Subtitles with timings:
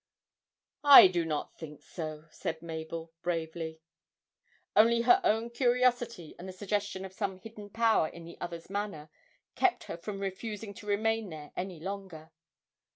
[0.83, 3.81] 'I do not think so,' said Mabel, bravely:
[4.75, 9.11] only her own curiosity and the suggestion of some hidden power in the other's manner
[9.53, 12.31] kept her from refusing to remain there any longer.